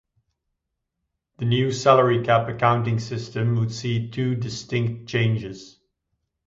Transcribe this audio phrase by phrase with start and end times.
[1.37, 5.77] The new salary cap accounting system would see two distinct changes.